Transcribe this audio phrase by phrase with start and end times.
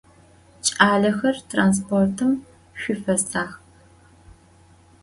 [0.65, 2.31] Ç'alexer, transportım
[2.79, 3.55] şsufesakh!